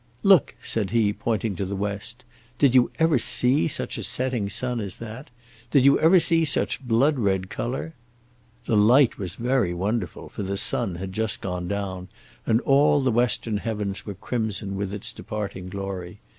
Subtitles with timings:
[0.23, 2.25] "Look," said he, pointing to the west;
[2.57, 5.29] "did you ever see such a setting sun as that?
[5.69, 7.93] Did you ever see such blood red colour?"
[8.65, 12.07] The light was very wonderful, for the sun had just gone down
[12.47, 16.19] and all the western heavens were crimson with its departing glory.